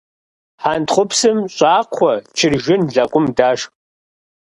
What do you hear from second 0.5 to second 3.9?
Хьэнтхъупсым щӀакхъуэ, чыржын, лэкъум дашх.